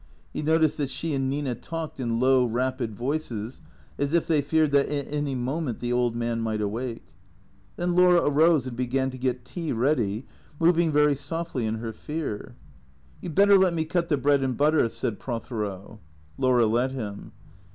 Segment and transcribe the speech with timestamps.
[0.33, 3.61] He noticed that she and Nina talked in low, rapid voices,
[3.99, 7.03] as if they feared that at any moment the old man might awake.
[7.75, 10.25] Then Laura arose and began to get tea ready,
[10.59, 12.55] moving very softly in her fear."
[13.21, 15.99] You 'd better let me cut the bread and butter," said Prothero.
[16.35, 17.33] Laura let him.